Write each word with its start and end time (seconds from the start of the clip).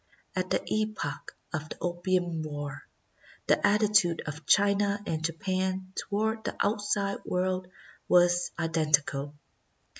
^^ 0.01 0.03
At 0.35 0.49
the 0.49 0.63
epoch 0.67 1.37
of 1.53 1.69
the 1.69 1.77
Opium 1.79 2.41
War, 2.41 2.87
the 3.45 3.63
attitude 3.67 4.23
of 4.25 4.47
China 4.47 4.99
and 5.05 5.23
Japan 5.23 5.93
toward 5.95 6.43
the 6.43 6.55
outside 6.59 7.19
world 7.23 7.67
was 8.07 8.49
identical. 8.57 9.35